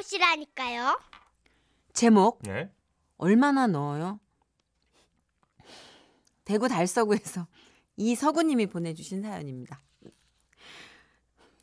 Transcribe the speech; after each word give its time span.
보시라니까요. 0.00 0.98
제목 1.92 2.40
예. 2.48 2.70
얼마나 3.18 3.66
넣어요? 3.66 4.18
대구 6.44 6.68
달서구에서 6.68 7.46
이서구님이 7.96 8.66
보내주신 8.66 9.22
사연입니다. 9.22 9.80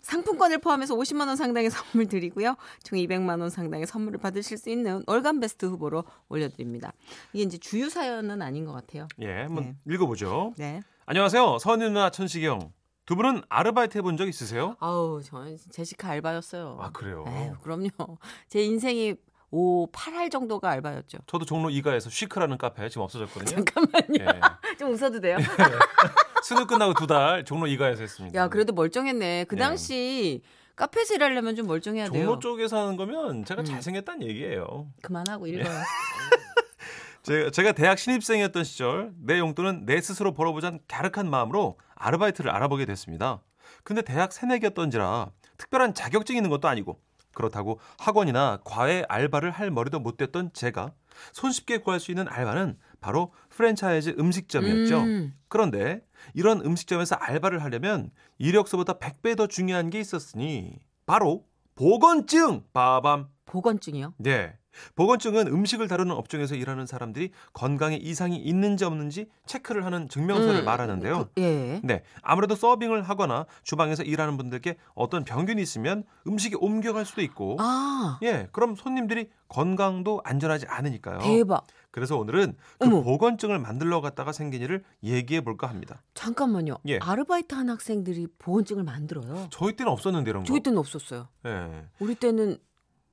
상품권을 0.01 0.59
포함해서 0.59 0.95
50만 0.95 1.27
원 1.27 1.35
상당의 1.35 1.69
선물 1.69 2.07
드리고요. 2.07 2.55
총 2.83 2.97
200만 2.97 3.41
원 3.41 3.49
상당의 3.49 3.87
선물을 3.87 4.19
받으실 4.19 4.57
수 4.57 4.69
있는 4.69 5.03
월간 5.05 5.41
베스트 5.41 5.65
후보로 5.65 6.05
올려드립니다. 6.29 6.93
이게 7.33 7.43
이제 7.43 7.57
주유 7.57 7.89
사연은 7.89 8.41
아닌 8.41 8.63
것 8.63 8.71
같아요. 8.71 9.07
예, 9.19 9.41
한번 9.41 9.63
네. 9.63 9.93
읽어보죠. 9.93 10.53
네. 10.57 10.81
안녕하세요. 11.07 11.57
누나 11.79 12.09
천식이 12.09 12.45
형. 12.45 12.71
두 13.07 13.15
분은 13.15 13.41
아르바이트 13.47 13.97
해본 13.97 14.17
적 14.17 14.27
있으세요? 14.27 14.75
아우 14.81 15.21
저는 15.23 15.57
제시카 15.71 16.09
알바였어요. 16.09 16.77
아, 16.81 16.91
그래요? 16.91 17.23
에휴, 17.25 17.53
그럼요. 17.61 17.89
제 18.49 18.61
인생이 18.61 19.15
5, 19.49 19.89
8할 19.93 20.29
정도가 20.29 20.69
알바였죠. 20.69 21.19
저도 21.25 21.45
종로 21.45 21.69
이가에서 21.69 22.09
쉬크라는 22.09 22.57
카페 22.57 22.89
지금 22.89 23.03
없어졌거든요. 23.03 23.63
잠깐만요. 23.63 24.19
예. 24.19 24.27
좀 24.77 24.91
웃어도 24.91 25.21
돼요? 25.21 25.37
수능 26.43 26.67
끝나고 26.67 26.93
두 26.95 27.07
달 27.07 27.45
종로 27.45 27.65
이가에서 27.67 28.01
했습니다. 28.01 28.37
야, 28.37 28.49
그래도 28.49 28.73
멀쩡했네. 28.73 29.45
그 29.45 29.55
네. 29.55 29.61
당시 29.61 30.41
카페에서 30.75 31.15
일하려면 31.15 31.55
좀 31.55 31.65
멀쩡해야 31.65 32.09
돼요. 32.09 32.25
종로 32.25 32.39
쪽에서 32.39 32.77
하는 32.77 32.97
거면 32.97 33.45
제가 33.45 33.61
음. 33.61 33.65
잘생겼다는 33.65 34.27
얘기예요. 34.27 34.89
그만하고 35.01 35.47
예. 35.47 35.53
읽어요. 35.53 35.79
제가, 37.23 37.51
제가 37.51 37.71
대학 37.71 37.97
신입생이었던 37.99 38.65
시절 38.65 39.13
내 39.23 39.39
용돈은 39.39 39.85
내 39.85 40.01
스스로 40.01 40.33
벌어보자는 40.33 40.79
갸륵한 40.89 41.29
마음으로 41.29 41.77
아르바이트를 41.99 42.51
알아보게 42.51 42.85
됐습니다. 42.85 43.41
근데 43.83 44.01
대학 44.01 44.31
새내기였던지라 44.31 45.31
특별한 45.57 45.93
자격증이 45.93 46.37
있는 46.37 46.49
것도 46.49 46.67
아니고 46.67 46.99
그렇다고 47.33 47.79
학원이나 47.99 48.59
과외 48.63 49.03
알바를 49.07 49.51
할 49.51 49.69
머리도 49.69 49.99
못 49.99 50.17
됐던 50.17 50.51
제가 50.53 50.93
손쉽게 51.33 51.79
구할 51.79 51.99
수 51.99 52.11
있는 52.11 52.27
알바는 52.27 52.77
바로 52.99 53.31
프랜차이즈 53.49 54.15
음식점이었죠. 54.17 55.01
음. 55.01 55.33
그런데 55.47 56.01
이런 56.33 56.61
음식점에서 56.61 57.15
알바를 57.15 57.63
하려면 57.63 58.09
이력서보다 58.39 58.93
100배 58.93 59.37
더 59.37 59.47
중요한 59.47 59.89
게 59.89 59.99
있었으니 59.99 60.79
바로 61.05 61.45
보건증! 61.75 62.63
빠밤! 62.73 63.27
보건증이요? 63.45 64.15
네. 64.17 64.57
보건증은 64.95 65.47
음식을 65.47 65.87
다루는 65.87 66.15
업종에서 66.15 66.55
일하는 66.55 66.85
사람들이 66.85 67.31
건강에 67.53 67.95
이상이 67.95 68.37
있는지 68.37 68.85
없는지 68.85 69.27
체크를 69.45 69.85
하는 69.85 70.09
증명서를 70.09 70.61
음, 70.61 70.65
말하는데요. 70.65 71.29
그, 71.35 71.41
예. 71.41 71.81
네. 71.83 72.03
아무래도 72.21 72.55
서빙을 72.55 73.03
하거나 73.03 73.45
주방에서 73.63 74.03
일하는 74.03 74.37
분들께 74.37 74.77
어떤 74.95 75.23
병균이 75.23 75.61
있으면 75.61 76.03
음식이 76.27 76.55
옮겨갈 76.59 77.05
수도 77.05 77.21
있고 77.21 77.57
아, 77.59 78.19
예, 78.23 78.47
그럼 78.51 78.75
손님들이 78.75 79.29
건강도 79.47 80.21
안전하지 80.23 80.65
않으니까요. 80.67 81.19
대박. 81.19 81.65
그래서 81.91 82.17
오늘은 82.17 82.55
그 82.77 82.85
어머. 82.85 83.01
보건증을 83.01 83.57
만들러 83.59 84.01
갔다가 84.01 84.31
생긴 84.31 84.61
일을 84.61 84.83
얘기해 85.03 85.41
볼까 85.41 85.67
합니다. 85.67 86.03
잠깐만요. 86.13 86.77
예. 86.87 86.99
아르바이트 87.01 87.55
한 87.55 87.69
학생들이 87.69 88.27
보건증을 88.37 88.83
만들어요. 88.83 89.47
저희 89.49 89.75
때는 89.75 89.91
없었는데 89.91 90.29
이런 90.29 90.43
거. 90.43 90.47
저희 90.47 90.59
때는 90.59 90.77
없었어요. 90.77 91.27
예. 91.45 91.85
우리 91.99 92.13
때는 92.13 92.57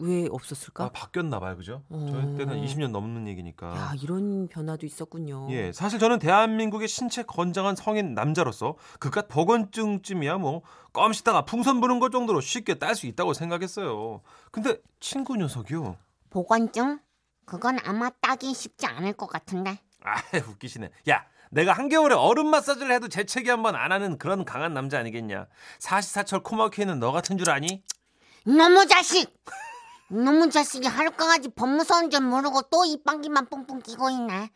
왜 0.01 0.27
없었을까? 0.31 0.85
아, 0.85 0.89
바뀌었나 0.89 1.39
봐요. 1.39 1.57
그죠? 1.57 1.83
어. 1.89 2.07
저희 2.11 2.37
때는 2.37 2.65
20년 2.65 2.91
넘는 2.91 3.29
얘기니까. 3.29 3.69
야, 3.77 3.93
이런 4.03 4.49
변화도 4.49 4.87
있었군요. 4.87 5.47
예, 5.51 5.71
사실 5.73 5.99
저는 6.01 6.19
대한민국의 6.19 6.89
신체 6.89 7.23
건장한 7.23 7.77
성인 7.77 8.13
남자로서 8.15 8.77
그깟 8.99 9.29
보건증쯤이야 9.29 10.39
뭐껌 10.39 11.13
씹다가 11.13 11.45
풍선 11.45 11.81
부는 11.81 12.01
것 12.01 12.11
정도로 12.11 12.41
쉽게 12.41 12.75
딸 12.75 12.95
수 12.97 13.07
있다고 13.07 13.35
생각했어요. 13.35 14.21
근데 14.51 14.79
친구 14.99 15.37
녀석이요. 15.37 15.97
보건증? 16.31 16.99
그건 17.47 17.79
아마 17.85 18.11
따기 18.21 18.53
쉽지 18.53 18.87
않을 18.87 19.13
것 19.13 19.27
같은데. 19.29 19.79
아, 20.03 20.17
웃기시네. 20.51 20.91
야, 21.09 21.25
내가 21.51 21.73
한겨울에 21.73 22.15
얼음 22.17 22.49
마사지를 22.49 22.91
해도 22.93 23.09
재채기 23.09 23.49
한 23.49 23.63
번 23.63 23.77
안 23.77 23.93
하는 23.93 24.19
그런 24.19 24.45
강한 24.45 24.75
남자 24.75 24.99
아니겠냐? 24.99 25.47
사시사철 25.79 26.43
코막혀 26.43 26.83
있는 26.83 26.99
너 26.99 27.13
같은 27.13 27.39
줄 27.39 27.51
아니? 27.51 27.85
이놈의 28.47 28.89
자식! 28.89 29.33
이놈의 30.11 30.51
자식이 30.51 30.87
하루까지 30.87 31.51
법 31.51 31.69
무서운 31.71 32.11
줄 32.11 32.21
모르고 32.21 32.63
또 32.71 32.85
입방귀만 32.85 33.47
뿡뿡 33.47 33.81
끼고 33.81 34.11
있네. 34.11 34.51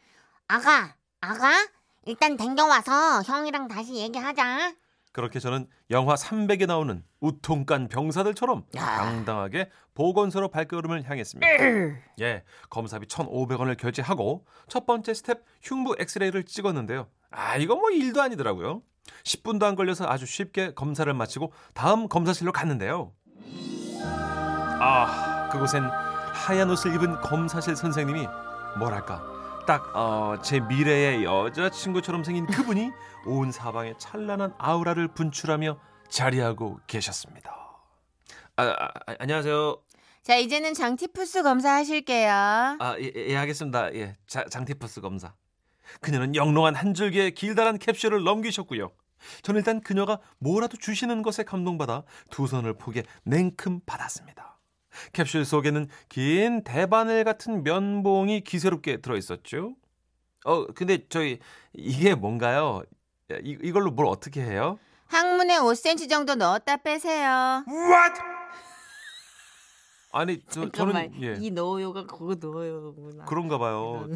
아가, 0.46 0.94
아가? 1.20 1.68
일단 2.06 2.36
댕겨와서 2.36 3.22
형이랑 3.22 3.68
다시 3.68 3.96
얘기하자. 3.96 4.74
그렇게 5.12 5.40
저는 5.40 5.66
영화 5.90 6.14
300에 6.14 6.66
나오는 6.66 7.02
웃통 7.20 7.61
깐 7.61 7.88
병사들처럼 7.88 8.64
당당하게 8.72 9.70
보건소로 9.94 10.48
발걸음을 10.48 11.08
향했습니다. 11.08 11.46
예, 12.20 12.44
검사비 12.70 13.08
1,500원을 13.08 13.76
결제하고 13.76 14.46
첫 14.68 14.86
번째 14.86 15.12
스텝 15.14 15.42
흉부 15.62 15.96
엑스레이를 15.98 16.44
찍었는데요. 16.44 17.08
아, 17.30 17.56
이거 17.56 17.74
뭐 17.74 17.90
일도 17.90 18.22
아니더라고요. 18.22 18.82
10분도 19.24 19.64
안 19.64 19.74
걸려서 19.74 20.06
아주 20.06 20.24
쉽게 20.24 20.74
검사를 20.74 21.12
마치고 21.12 21.52
다음 21.74 22.08
검사실로 22.08 22.52
갔는데요. 22.52 23.12
아, 24.80 25.37
그곳엔 25.48 25.84
하얀 25.84 26.70
옷을 26.70 26.94
입은 26.94 27.20
검사실 27.20 27.76
선생님이 27.76 28.26
뭐랄까 28.78 29.22
딱 29.66 29.94
어, 29.94 30.36
제 30.42 30.60
미래의 30.60 31.24
여자친구처럼 31.24 32.24
생긴 32.24 32.46
그분이 32.46 32.90
온 33.26 33.52
사방에 33.52 33.94
찬란한 33.98 34.54
아우라를 34.58 35.08
분출하며 35.08 35.78
자리하고 36.08 36.80
계셨습니다. 36.86 37.54
아, 38.56 38.62
아, 38.62 38.88
아, 39.06 39.14
안녕하세요. 39.18 39.82
자, 40.22 40.36
이제는 40.36 40.74
장티푸스 40.74 41.42
검사 41.42 41.74
하실게요. 41.74 42.30
아, 42.30 42.96
예, 42.98 43.12
예, 43.14 43.36
하겠습니다. 43.36 43.94
예, 43.94 44.16
자, 44.26 44.44
장티퍼스 44.44 45.00
검사. 45.00 45.34
그녀는 46.00 46.34
영롱한 46.34 46.74
한 46.74 46.94
줄기의 46.94 47.32
길다란 47.32 47.78
캡슐을 47.78 48.24
넘기셨고요. 48.24 48.90
저는 49.42 49.60
일단 49.60 49.80
그녀가 49.80 50.18
뭐라도 50.38 50.76
주시는 50.76 51.22
것에 51.22 51.44
감동받아 51.44 52.04
두 52.30 52.46
손을 52.46 52.74
포개 52.74 53.02
냉큼 53.24 53.80
받았습니다. 53.86 54.57
캡슐 55.12 55.44
속에는 55.44 55.88
긴 56.08 56.62
대바늘 56.64 57.24
같은 57.24 57.62
면봉이 57.62 58.42
기세롭게 58.42 59.00
들어있었죠. 59.00 59.74
어, 60.44 60.66
근데 60.68 61.06
저희 61.08 61.38
이게 61.72 62.14
뭔가요? 62.14 62.82
이, 63.42 63.58
이걸로 63.62 63.90
뭘 63.90 64.06
어떻게 64.06 64.42
해요? 64.42 64.78
항문에 65.06 65.58
5cm 65.58 66.08
정도 66.08 66.34
넣었다 66.34 66.76
빼세요. 66.78 67.64
What? 67.66 68.20
아니, 70.12 70.40
저, 70.48 70.62
잠깐만, 70.62 71.12
저는 71.12 71.22
예, 71.22 71.36
이 71.38 71.50
넣어요가 71.50 72.06
그거 72.06 72.34
넣어요구나. 72.34 73.24
그런가 73.26 73.58
봐요. 73.58 74.08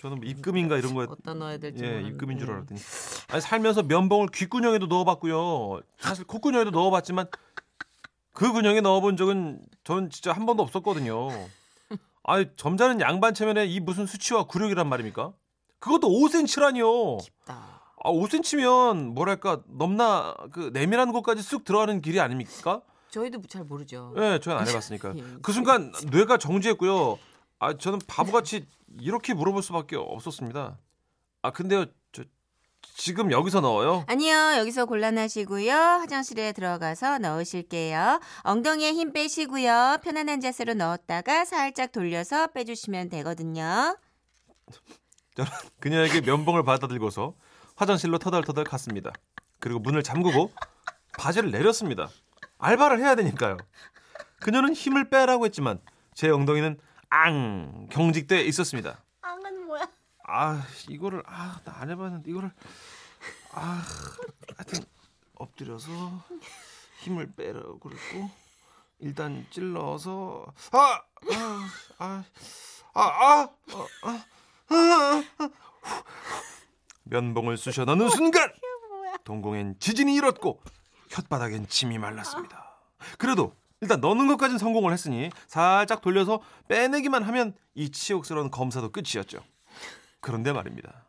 저는 0.00 0.18
뭐 0.18 0.26
입금인가 0.26 0.76
이런 0.76 0.94
거에 0.94 1.06
어디다 1.08 1.34
넣어야 1.34 1.58
될지 1.58 1.84
예. 1.84 2.02
입금인 2.02 2.38
줄 2.38 2.50
알았더니. 2.50 2.80
아니 3.28 3.40
살면서 3.40 3.84
면봉을 3.84 4.28
귓구녕에도 4.28 4.86
넣어봤고요. 4.86 5.80
사실 5.98 6.24
콧구녕에도 6.24 6.70
넣어봤지만 6.70 7.26
그 8.32 8.52
구녕에 8.52 8.80
넣어본 8.80 9.16
적은 9.16 9.60
전 9.84 10.10
진짜 10.10 10.32
한 10.32 10.46
번도 10.46 10.62
없었거든요. 10.62 11.28
아니 12.24 12.46
점잖은 12.56 13.00
양반 13.00 13.34
체면에 13.34 13.66
이 13.66 13.80
무슨 13.80 14.06
수치와 14.06 14.44
굴욕이란 14.44 14.88
말입니까? 14.88 15.32
그것도 15.78 16.08
5cm라니요. 16.08 17.22
깊다. 17.22 17.82
아 18.04 18.10
5cm면 18.10 19.12
뭐랄까 19.12 19.60
넘나 19.66 20.34
그 20.52 20.70
내밀한 20.72 21.12
곳까지 21.12 21.42
쑥 21.42 21.64
들어가는 21.64 22.00
길이 22.00 22.20
아닙니까? 22.20 22.80
저희도 23.10 23.42
잘 23.48 23.64
모르죠. 23.64 24.14
예, 24.16 24.40
저는 24.40 24.58
안 24.58 24.66
해봤으니까. 24.66 25.14
예. 25.18 25.22
그 25.42 25.52
순간 25.52 25.92
뇌가 26.10 26.38
정지했고요. 26.38 27.18
아, 27.58 27.76
저는 27.76 28.00
바보같이 28.06 28.66
이렇게 29.00 29.34
물어볼 29.34 29.62
수밖에 29.62 29.96
없었습니다. 29.96 30.78
아, 31.42 31.50
근데요, 31.50 31.84
저 31.84 31.92
지금 32.94 33.32
여기서 33.32 33.60
넣어요? 33.60 34.04
아니요, 34.06 34.34
여기서 34.58 34.84
곤란하시고요. 34.84 35.72
화장실에 35.74 36.52
들어가서 36.52 37.18
넣으실게요. 37.18 38.20
엉덩이에 38.42 38.92
힘 38.92 39.12
빼시고요. 39.12 39.98
편안한 40.02 40.40
자세로 40.40 40.74
넣었다가 40.74 41.44
살짝 41.44 41.92
돌려서 41.92 42.48
빼주시면 42.48 43.08
되거든요. 43.08 43.96
저는 45.34 45.50
그녀에게 45.80 46.20
면봉을 46.20 46.62
받아들고서 46.62 47.34
화장실로 47.76 48.18
터덜터덜 48.18 48.64
갔습니다. 48.64 49.10
그리고 49.58 49.80
문을 49.80 50.02
잠그고 50.02 50.52
바지를 51.18 51.50
내렸습니다. 51.50 52.08
알바를 52.58 53.00
해야 53.00 53.14
되니까요. 53.14 53.56
그녀는 54.40 54.74
힘을 54.74 55.08
빼라고 55.08 55.46
했지만 55.46 55.80
제 56.14 56.28
엉덩이는 56.28 56.78
앙 57.08 57.88
경직돼 57.90 58.42
있었습니다. 58.42 59.01
아 60.24 60.62
이거를 60.88 61.22
아 61.26 61.60
나 61.64 61.72
안 61.80 61.90
해봤는데 61.90 62.30
이거를 62.30 62.50
아 63.52 63.82
하여튼 64.56 64.84
엎드려서 65.36 65.90
힘을 67.00 67.32
빼라고 67.34 67.78
그랬고 67.78 68.30
일단 69.00 69.44
찔러서 69.50 70.46
아아아아아 70.70 72.24
아, 72.94 73.02
아, 73.02 73.48
아, 74.02 74.24
아, 74.68 75.24
아, 75.38 75.50
면봉을 77.04 77.56
쑤셔 77.56 77.84
넣는 77.84 78.08
순간 78.10 78.52
동공엔 79.24 79.76
지진이 79.80 80.14
일었고 80.16 80.60
혓바닥엔 81.10 81.68
침이 81.68 81.98
말랐습니다. 81.98 82.76
그래도 83.18 83.54
일단 83.80 84.00
넣는 84.00 84.28
것까지는 84.28 84.58
성공을 84.58 84.92
했으니 84.92 85.30
살짝 85.48 86.00
돌려서 86.00 86.40
빼내기만 86.68 87.22
하면 87.24 87.54
이 87.74 87.90
치욕스러운 87.90 88.50
검사도 88.50 88.92
끝이었죠. 88.92 89.42
그런데 90.22 90.52
말입니다. 90.52 91.04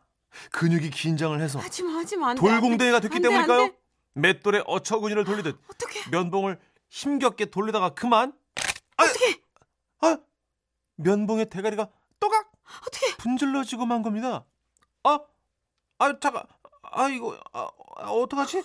근육이 0.50 0.90
긴장을 0.90 1.40
해서 1.40 1.60
하지마 1.60 1.92
하지마 1.94 2.30
안 2.30 2.36
돼. 2.36 2.40
됐기 2.42 3.16
안 3.16 3.22
돼, 3.22 3.28
안 3.28 3.46
때문일까요? 3.46 3.68
돼. 3.68 3.78
맷돌에 4.14 4.62
어처구니를 4.66 5.24
돌리듯 5.24 5.58
어떻게? 5.68 6.10
면봉을 6.10 6.60
힘겹게 6.90 7.46
돌리다가 7.46 7.90
그만 7.90 8.32
어떻게? 8.96 9.40
아, 10.00 10.18
면봉의 10.96 11.48
대가리가 11.48 11.88
또각 12.20 12.52
어떻게? 12.86 13.16
분질러지고 13.18 13.86
만 13.86 14.02
겁니다. 14.02 14.44
아, 15.04 15.20
아 15.98 16.18
잠깐, 16.18 16.42
아 16.82 17.08
이거 17.08 17.38
아, 17.52 17.68
아, 17.96 18.10
어떡하지? 18.10 18.62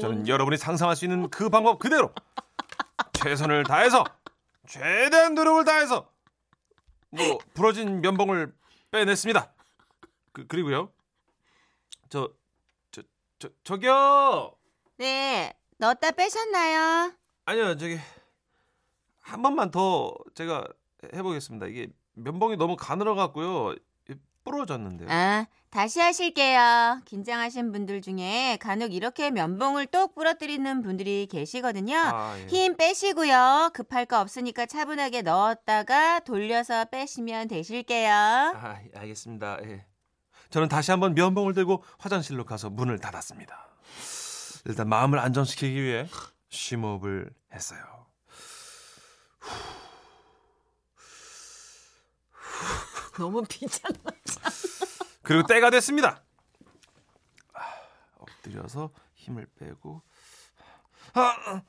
저는 0.00 0.28
여러분이 0.28 0.56
상상할 0.56 0.94
수 0.94 1.04
있는 1.04 1.28
그 1.28 1.48
방법 1.50 1.80
그대로 1.80 2.12
최선을 3.14 3.64
다해서 3.64 4.04
최대한 4.68 5.34
노력을 5.34 5.64
다해서 5.64 6.08
뭐 7.10 7.38
부러진 7.54 8.00
면봉을 8.00 8.52
빼냈습니다. 8.90 9.52
그, 10.32 10.46
그리고요, 10.46 10.92
저, 12.08 12.32
저, 12.90 13.02
저, 13.38 13.48
저기요. 13.64 14.54
네 14.98 15.54
넣었다 15.78 16.10
빼셨나요? 16.10 17.12
아니요, 17.46 17.76
저기 17.76 17.98
한 19.20 19.42
번만 19.42 19.70
더 19.70 20.14
제가 20.34 20.66
해보겠습니다. 21.14 21.66
이게 21.66 21.88
면봉이 22.14 22.56
너무 22.56 22.76
가늘어 22.76 23.14
갖고요, 23.14 23.74
부러졌는데요. 24.44 25.08
아 25.10 25.46
다시 25.70 26.00
하실게요. 26.00 27.00
긴장하신 27.04 27.70
분들 27.70 28.02
중에 28.02 28.58
간혹 28.60 28.92
이렇게 28.92 29.30
면봉을 29.30 29.86
똑 29.86 30.16
부러뜨리는 30.16 30.82
분들이 30.82 31.28
계시거든요. 31.30 31.96
아, 31.96 32.36
예. 32.38 32.46
힘 32.48 32.76
빼시고요. 32.76 33.70
급할 33.72 34.04
거 34.04 34.20
없으니까 34.20 34.66
차분하게 34.66 35.22
넣었다가 35.22 36.20
돌려서 36.20 36.86
빼시면 36.86 37.46
되실게요. 37.46 38.12
아, 38.12 38.78
예, 38.82 38.98
알겠습니다. 38.98 39.58
예. 39.62 39.86
저는 40.50 40.68
다시 40.68 40.90
한번 40.90 41.14
면봉을 41.14 41.54
들고 41.54 41.84
화장실로 41.98 42.44
가서 42.44 42.68
문을 42.68 42.98
닫았습니다. 42.98 43.68
일단 44.64 44.88
마음을 44.88 45.20
안정시키기 45.20 45.80
위해 45.80 46.08
심호흡을 46.48 47.30
했어요. 47.54 47.80
너무 53.16 53.42
비잖아. 53.48 53.94
그리고 55.30 55.46
때가 55.46 55.70
됐습니다. 55.70 56.24
아, 57.54 57.60
엎드려서 58.18 58.90
힘을 59.14 59.46
빼고 59.60 60.02
아, 61.14 61.62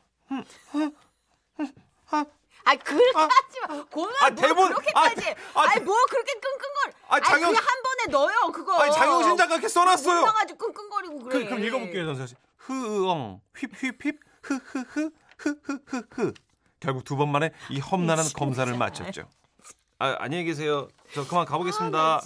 아 2.64 2.76
그렇게 2.76 3.12
아, 3.20 3.22
하지 3.22 3.60
마. 3.68 3.84
고만 3.86 4.14
아, 4.24 4.30
뭘 4.32 4.36
대본- 4.36 4.68
그렇게까지. 4.70 4.96
아, 4.96 5.02
아, 5.02 5.14
대- 5.14 5.36
아니 5.76 5.86
뭐 5.86 5.96
그렇게 6.10 6.34
끙끙거려. 6.34 6.94
아, 7.08 7.16
아니 7.18 7.24
장영- 7.24 7.50
그냥 7.50 7.56
한 7.64 7.84
번에 7.84 8.06
넣어요 8.12 8.52
그거. 8.52 8.80
아니 8.82 8.92
장영신 8.96 9.38
작가 9.38 9.54
이렇게 9.54 9.68
써놨어요. 9.68 10.20
눌러가지고 10.22 10.58
끙끙거리고 10.58 11.20
그래. 11.20 11.40
그, 11.44 11.46
그럼 11.46 11.64
읽어볼게요, 11.64 12.06
전서 12.06 12.26
씨. 12.26 12.36
흐엉, 12.58 13.42
휩휩휩, 13.56 14.18
흐흐흐, 14.42 15.12
흐흐흐흐. 15.38 16.34
결국 16.80 17.04
두 17.04 17.16
번 17.16 17.30
만에 17.32 17.52
이 17.70 17.80
험난한 17.80 18.26
검사를 18.36 18.76
마쳤죠. 18.76 19.30
아, 20.00 20.16
안녕히 20.18 20.46
계세요. 20.46 20.88
저 21.14 21.28
그만 21.28 21.46
가보겠습니다. 21.46 22.22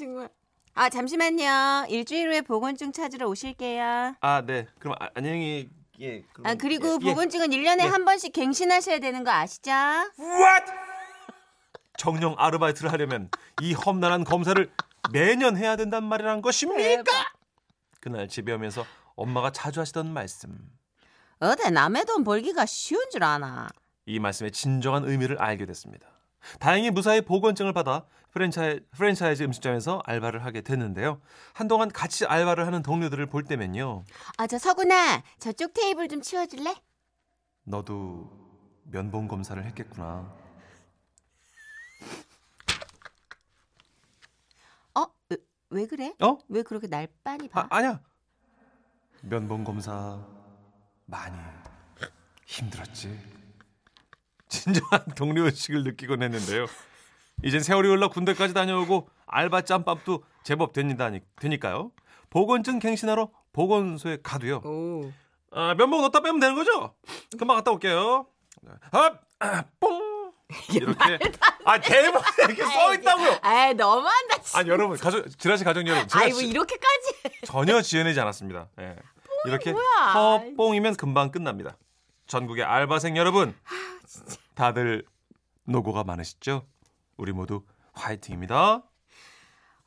아, 0.78 0.90
잠시만요. 0.90 1.86
일주일 1.90 2.30
후에 2.30 2.42
보건증 2.42 2.92
찾으러 2.92 3.28
오실게요. 3.28 4.16
아, 4.20 4.44
네. 4.46 4.68
그럼 4.78 4.96
아, 5.00 5.08
안녕히 5.16 5.70
예. 6.02 6.22
그럼, 6.34 6.48
아 6.48 6.56
그리고 6.56 6.88
예, 6.90 6.98
예. 7.02 7.10
보건증은 7.10 7.54
일 7.54 7.64
1년에 7.64 7.86
예. 7.86 7.88
한 7.88 8.04
번씩 8.04 8.34
갱신하셔야 8.34 9.00
되는 9.00 9.24
거 9.24 9.32
아시죠? 9.32 9.72
What? 9.72 10.66
정령 11.98 12.36
아르바이트를 12.38 12.92
하려면 12.92 13.30
이 13.62 13.74
험난한 13.74 14.26
검사를 14.26 14.70
매년 15.14 15.56
해야 15.56 15.78
된단 15.78 16.04
말이란 16.04 16.42
것입니까? 16.42 17.04
그날 18.02 18.28
집에 18.28 18.52
오면서 18.52 18.86
엄마가 19.16 19.52
자주 19.52 19.80
하시던 19.80 20.12
말씀. 20.12 20.58
어디 21.40 21.72
남의 21.72 22.04
돈 22.04 22.26
벌기가 22.26 22.66
쉬운 22.66 23.10
줄 23.10 23.24
아나. 23.24 23.70
이 24.06 24.20
말씀의 24.20 24.52
진정한 24.52 25.06
의미를 25.06 25.42
알게 25.42 25.66
됐습니다. 25.66 26.06
다행히 26.60 26.92
무사히 26.92 27.22
보건증을 27.22 27.72
받아 27.72 28.06
프랜차이, 28.40 28.82
프랜차이즈 28.92 29.44
음식점에서 29.44 30.02
알바를 30.06 30.44
하게 30.44 30.60
됐는데요. 30.60 31.22
한동안 31.54 31.90
같이 31.90 32.26
알바를 32.26 32.66
하는 32.68 32.84
동료들을 32.84 33.26
볼 33.28 33.46
때면요. 33.46 34.04
아 34.38 34.46
저 34.48 34.58
서구나 34.60 35.24
저쪽 35.40 35.74
테이블 35.74 36.10
좀 36.10 36.22
치워줄래? 36.22 36.76
너도 37.64 38.30
면봉 38.84 39.30
검사를 39.30 39.64
했겠구나. 39.64 40.30
어? 44.96 45.06
왜, 45.30 45.38
왜 45.70 45.88
그래? 45.88 46.14
어? 46.22 46.38
왜 46.50 46.62
그렇게 46.62 46.88
날 46.88 47.08
빤히 47.24 47.48
봐? 47.48 47.62
아, 47.70 47.78
아니야. 47.78 48.02
면봉 49.22 49.64
검사 49.64 50.20
많이 51.06 51.38
힘들었지. 52.46 53.18
진정한 54.50 55.06
동료 55.16 55.46
의식을 55.46 55.86
느끼곤 55.86 56.22
했는데요. 56.22 56.66
이젠 57.44 57.62
세월이 57.62 57.88
흘러 57.90 58.10
군대까지 58.10 58.54
다녀오고 58.54 59.10
알바 59.28 59.62
짬밥도 59.62 60.24
제법 60.44 60.74
됩니다, 60.74 61.10
되니까요. 61.40 61.92
보건증 62.30 62.80
갱신하러 62.80 63.30
보건소에 63.54 64.20
가도요. 64.24 64.58
오. 64.66 65.12
아, 65.52 65.74
면봉 65.76 66.02
넣었다 66.02 66.20
빼면 66.22 66.40
되는 66.40 66.56
거죠? 66.56 66.96
금방 67.38 67.58
갔다 67.58 67.72
올게요. 67.72 68.28
아, 68.92 69.12
아, 69.40 69.64
뽕 69.80 70.34
이렇게 70.74 71.20
아 71.66 71.80
대본에 71.80 72.24
이렇게 72.46 72.64
써 72.64 72.94
있다고요. 72.94 73.40
아 73.42 73.74
너무한다 73.74 74.38
진짜. 74.42 74.60
아니 74.60 74.70
여러분 74.70 74.96
가족 74.98 75.28
지라시 75.40 75.64
가족 75.64 75.86
여러분 75.88 76.08
아이 76.14 76.30
뭐 76.32 76.40
지- 76.40 76.48
이렇게까지. 76.48 77.14
전혀 77.46 77.82
지어내지 77.82 78.20
않았습니다. 78.20 78.68
예. 78.80 78.96
이렇게 79.46 79.72
뭐야? 79.72 79.86
허뽕이면 80.14 80.96
금방 80.98 81.32
끝납니다. 81.32 81.78
전국의 82.28 82.64
알바생 82.64 83.18
여러분, 83.18 83.56
다들 84.56 85.06
노고가 85.66 86.04
많으시죠? 86.04 86.66
우리 87.18 87.32
모두 87.32 87.64
화이팅입니다. 87.94 88.84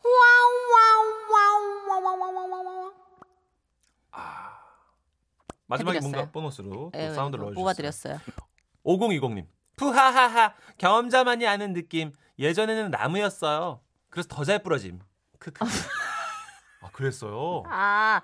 와우와우와우와우와우와우. 0.05 2.93
마지막에 5.67 5.99
해드렸어요. 5.99 6.11
뭔가 6.17 6.33
보너스로 6.33 6.71
또 6.71 6.91
예, 6.99 7.13
사운드를 7.13 7.45
뭐 7.45 7.53
넣어주셨어요. 7.53 8.19
뽑아드렸어요. 8.19 8.21
5020님. 8.85 9.47
푸하하하 9.77 10.55
경험자만이 10.79 11.47
아는 11.47 11.75
느낌. 11.75 12.13
예전에는 12.39 12.91
나무였어요. 12.91 13.81
그래서 14.09 14.29
더 14.31 14.45
잘 14.45 14.63
부러짐. 14.63 15.01
크크. 15.39 15.65
아 16.81 16.91
그랬어요. 16.93 17.65
아 17.67 18.23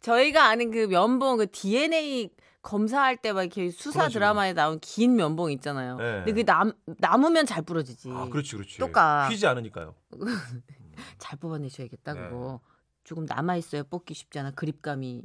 저희가 0.00 0.44
아는 0.44 0.70
그 0.70 0.86
면봉 0.86 1.38
그 1.38 1.50
DNA 1.50 2.30
검사할 2.64 3.16
때 3.18 3.32
막 3.32 3.42
이렇게 3.42 3.70
수사 3.70 4.00
부러지고. 4.00 4.18
드라마에 4.18 4.52
나온 4.54 4.80
긴 4.80 5.14
면봉 5.16 5.52
있잖아요. 5.52 5.96
네. 5.98 6.22
근데 6.24 6.32
그남 6.42 6.72
남으면 6.98 7.46
잘 7.46 7.62
부러지지. 7.62 8.10
아 8.10 8.28
그렇지 8.28 8.56
그렇지. 8.56 8.78
똑같. 8.78 9.28
휘지 9.30 9.46
않으니까요. 9.46 9.94
잘 11.18 11.38
뽑아내셔야겠다 11.38 12.14
네. 12.14 12.20
그거. 12.28 12.60
조금 13.04 13.26
남아 13.26 13.56
있어야 13.56 13.82
뽑기 13.84 14.14
쉽잖아. 14.14 14.50
그립감이. 14.52 15.22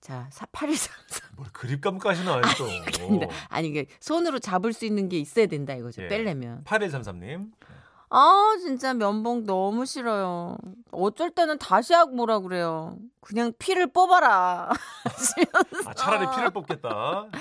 자, 0.00 0.28
4813. 0.32 1.36
뭘 1.36 1.48
그립감까지는 1.52 2.32
아니죠. 2.32 2.66
아니다. 2.66 3.26
아니 3.48 3.68
이게 3.68 3.86
손으로 4.00 4.38
잡을 4.38 4.72
수 4.72 4.84
있는 4.86 5.08
게 5.08 5.18
있어야 5.18 5.46
된다 5.46 5.74
이거죠. 5.74 6.02
예. 6.02 6.08
뺄려면. 6.08 6.64
8133님. 6.64 7.50
아 8.10 8.56
진짜 8.60 8.92
면봉 8.92 9.46
너무 9.46 9.86
싫어요. 9.86 10.58
어쩔 10.90 11.30
때는 11.30 11.58
다시 11.58 11.94
하고 11.94 12.10
뭐라 12.10 12.40
그래요. 12.40 12.96
그냥 13.20 13.52
피를 13.58 13.86
뽑아라. 13.86 14.70
아 15.86 15.94
차라리 15.94 16.26
피를 16.34 16.50
뽑겠다. 16.50 17.26
예. 17.32 17.38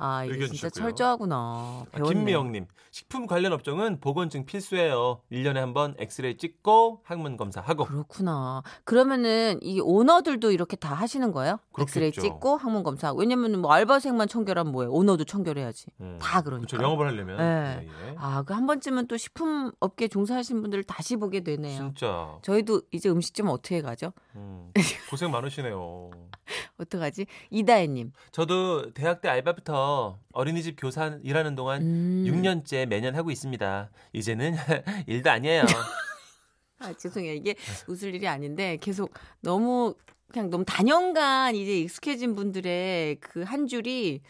아 0.00 0.24
이게 0.24 0.46
진짜 0.46 0.68
주셨고요. 0.70 0.82
철저하구나. 0.90 1.36
아, 1.36 1.84
배웠네. 1.92 2.14
김미영님, 2.14 2.66
식품 2.90 3.26
관련 3.26 3.52
업종은 3.52 4.00
보건증 4.00 4.44
필수예요. 4.46 5.20
1년에 5.30 5.54
한 5.54 5.74
번 5.74 5.94
엑스레이 5.98 6.36
찍고 6.36 7.02
항문 7.04 7.36
검사하고. 7.36 7.84
그렇구나. 7.84 8.62
그러면은 8.84 9.58
이 9.62 9.80
오너들도 9.80 10.50
이렇게 10.52 10.76
다 10.76 10.94
하시는 10.94 11.30
거예요? 11.32 11.58
엑스레이 11.78 12.10
그렇겠죠. 12.10 12.34
찍고 12.34 12.56
항문 12.56 12.82
검사. 12.82 13.12
왜냐면은 13.12 13.60
뭐 13.60 13.72
알바생만 13.72 14.28
청결하면 14.28 14.72
뭐해? 14.72 14.88
오너도 14.88 15.24
청결해야지. 15.24 15.86
음, 16.00 16.18
다 16.20 16.42
그러니까. 16.42 16.66
그렇죠. 16.66 16.82
영업을 16.84 17.06
하려면. 17.08 17.36
네. 17.38 17.88
예, 17.88 18.08
예. 18.10 18.14
아, 18.18 18.42
그 18.42 18.54
한 18.54 18.66
번쯤은 18.66 19.06
또 19.06 19.16
식품 19.16 19.70
업계 19.80 20.08
종사하신 20.08 20.60
분들 20.62 20.82
다시 20.84 21.16
보게 21.16 21.40
되네요. 21.42 21.76
진짜 21.76 22.36
저희도 22.42 22.82
이제 22.90 23.08
음식점 23.08 23.48
어떻게 23.48 23.80
가죠? 23.80 24.12
음, 24.34 24.72
고생 25.08 25.30
많으시네요. 25.30 26.10
어떡하지? 26.78 27.26
이다혜님. 27.50 28.12
저도 28.32 28.92
대학 28.92 29.20
때 29.20 29.28
알바부터 29.28 29.89
어린이집 30.32 30.76
교사 30.78 31.18
일하는 31.22 31.54
동안 31.54 31.82
음. 31.82 32.24
6년째 32.26 32.86
매년 32.86 33.14
하고 33.16 33.30
있습니다. 33.30 33.90
이제는 34.12 34.54
일도 35.06 35.30
아니에요. 35.30 35.64
아, 36.80 36.92
죄송해요. 36.94 37.34
이게 37.34 37.54
웃을 37.88 38.14
일이 38.14 38.26
아닌데 38.26 38.76
계속 38.80 39.12
너무 39.40 39.94
그냥 40.32 40.48
너무 40.50 40.64
단연간 40.64 41.54
이제 41.56 41.78
익숙해진 41.80 42.34
분들의 42.34 43.16
그 43.20 43.42
한 43.44 43.66
줄이 43.66 44.22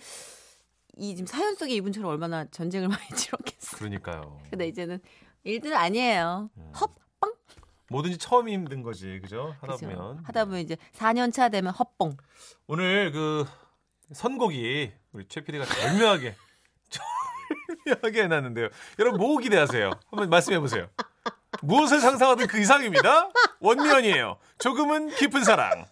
이 0.96 1.14
지금 1.14 1.26
사연 1.26 1.54
속의 1.54 1.74
이분처럼 1.76 2.10
얼마나 2.10 2.44
전쟁을 2.50 2.88
많이 2.88 3.06
치렀겠어. 3.16 3.76
그러니까요. 3.76 4.40
근데 4.50 4.66
이제는 4.68 4.98
일들 5.44 5.74
아니에요. 5.74 6.50
음. 6.56 6.72
헛뻥. 6.74 7.34
뭐든지 7.90 8.18
처음이 8.18 8.52
힘든 8.52 8.82
거지, 8.82 9.18
그죠? 9.22 9.54
하다 9.60 9.74
그죠? 9.74 9.86
보면. 9.88 10.18
하다 10.24 10.44
보면 10.46 10.60
이제 10.60 10.76
4년 10.94 11.32
차 11.32 11.48
되면 11.48 11.72
헛뻥. 11.72 12.16
오늘 12.66 13.10
그 13.12 13.44
선곡이 14.12 14.92
우리 15.12 15.26
최 15.28 15.40
PD가 15.40 15.64
절묘하게 15.64 16.36
절묘하게 17.86 18.22
해놨는데요. 18.24 18.68
여러분 18.98 19.20
뭐 19.20 19.38
기대하세요? 19.38 19.90
한번 20.10 20.30
말씀해 20.30 20.60
보세요. 20.60 20.88
무엇을 21.62 22.00
상상하든 22.00 22.46
그 22.46 22.58
이상입니다. 22.58 23.28
원면이에요. 23.60 24.38
조금은 24.58 25.14
깊은 25.16 25.44
사랑. 25.44 25.86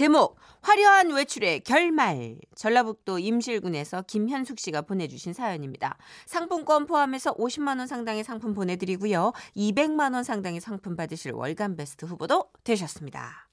제목 0.00 0.38
화려한 0.62 1.10
외출의 1.10 1.60
결말 1.60 2.38
전라북도 2.54 3.18
임실군에서 3.18 4.00
김현숙 4.06 4.58
씨가 4.58 4.80
보내주신 4.80 5.34
사연입니다. 5.34 5.98
상품권 6.24 6.86
포함해서 6.86 7.34
50만 7.34 7.76
원 7.78 7.86
상당의 7.86 8.24
상품 8.24 8.54
보내드리고요. 8.54 9.34
200만 9.54 10.14
원 10.14 10.24
상당의 10.24 10.62
상품 10.62 10.96
받으실 10.96 11.32
월간 11.32 11.76
베스트 11.76 12.06
후보도 12.06 12.46
되셨습니다. 12.64 13.46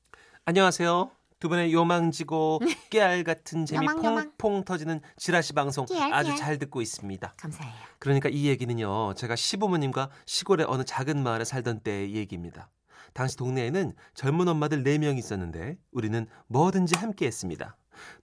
안녕하세요. 0.46 1.12
두 1.42 1.50
분의 1.50 1.74
요망지고 1.74 2.62
깨알 2.92 3.25
같은 3.25 3.66
재미 3.66 3.86
요망, 3.86 4.06
요망. 4.06 4.32
퐁퐁 4.38 4.63
터지는 4.63 5.01
지라시 5.18 5.51
방송 5.51 5.86
깨알, 5.86 6.13
아주 6.13 6.30
깨알. 6.30 6.38
잘 6.38 6.60
듣고 6.60 6.82
있습니다. 6.82 7.34
감사해요. 7.36 7.74
그러니까 8.00 8.30
이 8.30 8.48
얘기는요. 8.48 9.16
제가 9.16 9.36
시부모님과 9.36 10.12
시골의 10.25 10.66
어느 10.70 10.86
작은 10.86 11.22
마을에 11.22 11.44
살던 11.44 11.82
때의 11.82 12.16
얘기입니다. 12.16 12.70
당시 13.14 13.38
동네에는 13.38 13.94
젊은 14.14 14.48
엄마들 14.48 14.84
4명 14.84 15.18
있었는데 15.18 15.78
우리는 15.92 16.28
뭐든지 16.48 16.96
함께 16.98 17.26
했습니다. 17.26 17.76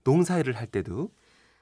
농사일을 0.03 0.55
할 0.55 0.67
때도 0.67 1.09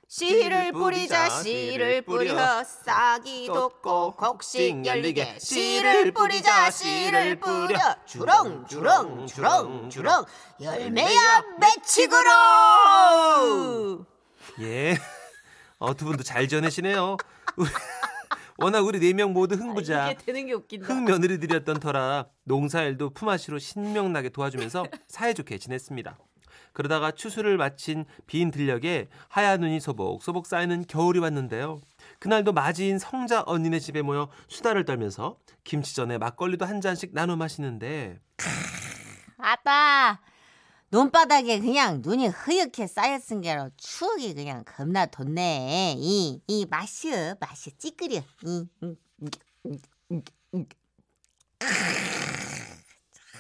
씨를 0.08 0.72
뿌리자 0.74 1.30
씨를 1.42 2.04
뿌려. 2.04 2.64
싹이 2.64 3.48
돋고 3.48 4.12
곡식 4.12 4.86
열리게 4.86 5.40
씨를 5.40 6.12
뿌리자 6.12 6.70
씨를 6.70 7.40
뿌려. 7.40 7.78
주렁 8.06 8.68
주렁 8.68 9.26
주렁 9.26 9.90
주렁 9.90 10.26
열매야 10.62 11.44
맺히거라 11.60 12.30
예. 14.60 14.98
어, 15.80 15.94
두 15.96 16.06
분도 16.06 16.24
잘 16.24 16.48
지내시네요. 16.48 17.18
워낙 18.58 18.82
우리 18.86 19.00
네 19.00 19.14
명 19.14 19.34
모두 19.34 19.56
흥부자. 19.56 20.12
이게 20.12 20.24
되는 20.26 20.46
게 20.46 20.54
웃긴다. 20.54 20.88
흑며느리들이었던 20.88 21.80
터라 21.80 22.28
농사일도 22.44 23.12
품앗이로 23.12 23.60
신명나게 23.60 24.30
도와주면서 24.30 24.86
사이좋게 25.08 25.58
지냈습니다. 25.58 26.18
그러다가 26.74 27.12
추수를 27.12 27.58
마친 27.58 28.04
빈 28.26 28.50
들녘에 28.50 29.08
하얀 29.28 29.60
눈이 29.62 29.80
소복소복 29.80 30.48
쌓이는 30.48 30.86
겨울이 30.88 31.20
왔는데요. 31.20 31.80
그날도 32.20 32.52
맞이인 32.54 32.98
성자 32.98 33.44
언니네 33.46 33.80
집에 33.80 34.02
모여 34.02 34.30
수다를 34.48 34.84
떨면서 34.86 35.38
김치전에 35.64 36.18
막걸리도 36.18 36.66
한 36.66 36.82
잔씩 36.82 37.12
나눠 37.14 37.36
마시는데 37.36 38.20
아빠, 39.38 40.20
논바닥에 40.94 41.60
그냥 41.60 42.04
눈이 42.06 42.28
흐옇게 42.28 42.86
쌓였은 42.86 43.42
게로 43.42 43.72
추억이 43.78 44.36
그냥 44.36 44.64
겁나 44.64 45.08
돋네. 45.08 45.96
이, 45.98 46.40
이 46.46 46.68
맛이, 46.70 47.10
맛이 47.40 47.76
찌끄려. 47.80 48.22
이, 48.44 48.68
이. 48.84 50.66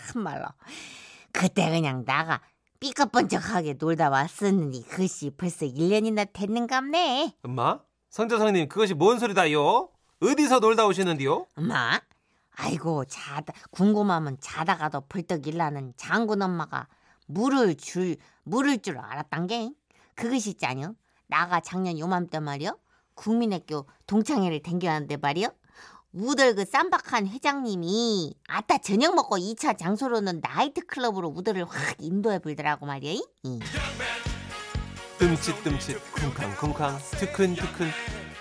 참말로. 0.07 0.47
그때 1.31 1.69
그냥 1.69 2.03
나가 2.05 2.41
삐까번쩍하게 2.79 3.75
놀다 3.79 4.09
왔었는데 4.09 4.81
그것이 4.89 5.29
벌써 5.37 5.67
1년이나 5.67 6.27
됐는갑네. 6.33 7.33
엄마 7.43 7.81
성자성님 8.09 8.67
그것이 8.67 8.95
뭔 8.95 9.19
소리다요? 9.19 9.89
어디서 10.23 10.57
놀다 10.57 10.87
오시는데요? 10.87 11.45
엄마? 11.55 12.01
아이고 12.55 13.05
자다 13.05 13.53
궁금하면 13.69 14.37
자다가도 14.41 15.01
벌떡 15.01 15.45
일나는 15.45 15.93
장군 15.97 16.41
엄마가 16.41 16.87
물을 17.27 17.75
줄 17.75 18.17
물을 18.43 18.79
줄 18.79 18.97
알았단 18.97 19.47
게? 19.47 19.71
그것이 20.15 20.51
있잖여. 20.51 20.93
나가 21.27 21.59
작년 21.59 21.97
요맘때 21.97 22.39
말이여 22.39 22.77
국민학교 23.15 23.87
동창회를 24.07 24.61
댕겨왔는데 24.61 25.17
말이여 25.17 25.49
우들 26.11 26.53
그 26.55 26.65
쌈박한 26.65 27.27
회장님이 27.27 28.35
아따 28.47 28.77
저녁 28.79 29.15
먹고 29.15 29.37
2차 29.37 29.77
장소로는 29.77 30.41
나이트클럽으로 30.41 31.29
우들을 31.29 31.65
확 31.65 31.95
인도해 31.99 32.37
불더라고 32.37 32.85
말이야 32.85 33.13
이. 33.13 33.59
뜸칫뜸칫 35.17 36.13
쿵쾅쿵쾅 36.13 36.99
투큰투큰. 37.19 37.89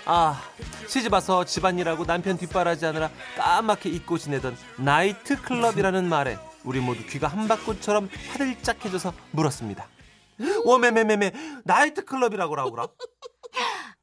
아 0.05 0.39
시집 0.87 1.13
와서 1.13 1.45
집안일하고 1.45 2.05
남편 2.05 2.37
뒷바라지하느라 2.37 3.09
까맣게 3.37 3.89
잊고 3.89 4.17
지내던 4.17 4.55
나이트클럽이라는 4.77 6.07
말에 6.07 6.37
우리 6.63 6.79
모두 6.79 7.05
귀가 7.05 7.27
한바퀴처럼 7.27 8.09
화들짝해져서 8.31 9.13
물었습니다 9.31 9.87
오메메메메 10.65 11.31
나이트클럽이라고 11.63 12.55
라고라 12.55 12.87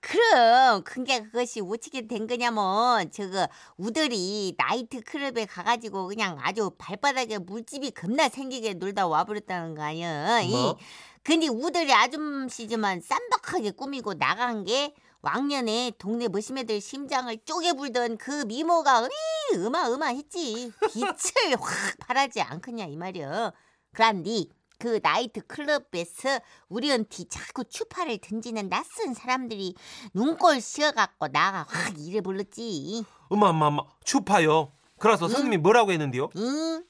그럼 0.01 0.83
그게 0.83 1.23
그것이 1.23 1.61
어떻게 1.61 2.07
된 2.07 2.27
거냐면 2.27 3.11
저거 3.13 3.49
우들이 3.77 4.55
나이트 4.59 5.03
클럽에 5.03 5.47
가가지고 5.47 6.09
그냥 6.09 6.37
아주 6.41 6.71
발바닥에 6.79 7.39
물집이 7.39 7.93
겁나 7.93 8.29
생기게 8.29 8.75
놀다 8.75 9.07
와버렸다는 9.07 9.75
거 9.77 9.83
아니야? 9.83 10.41
이. 10.41 10.51
뭐? 10.51 10.77
근데 11.23 11.49
우들이 11.49 11.93
아줌씨지만 11.93 13.03
쌈박하게 13.03 13.73
꾸미고 13.73 14.15
나간 14.15 14.65
게 14.65 14.95
왕년에 15.23 15.93
동네 15.99 16.29
머시매들 16.29 16.81
심장을 16.81 17.37
쪼개 17.45 17.75
불던 17.75 18.17
그 18.17 18.45
미모가 18.47 19.03
으이 19.05 19.65
어마어마했지 19.67 20.73
빛을 20.93 21.57
확 21.61 21.97
발하지 21.99 22.41
않겠냐 22.41 22.87
이 22.87 22.97
말이야. 22.97 23.53
그란디 23.93 24.49
그 24.79 24.99
나이트 25.03 25.47
클럽에서 25.47 26.41
우리한테 26.69 27.25
자꾸 27.29 27.65
추파를 27.65 28.17
던지는 28.19 28.71
낯선 28.71 29.13
사람들이 29.13 29.75
눈꼴 30.15 30.61
씌어갖고 30.63 31.29
나가 31.29 31.67
확 31.69 31.99
이래 31.99 32.23
불렀지. 32.23 33.05
엄마 33.29 33.49
엄마 33.49 33.67
엄마 33.67 33.83
추파요 34.05 34.73
그래서 34.99 35.29
선생님이 35.29 35.59
뭐라고 35.59 35.93
했는데요? 35.93 36.31
응? 36.37 36.85